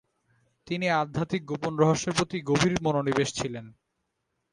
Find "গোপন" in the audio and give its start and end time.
1.45-1.73